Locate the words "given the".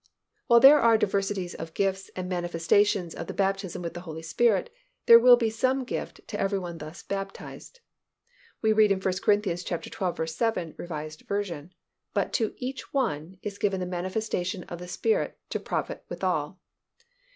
13.59-13.85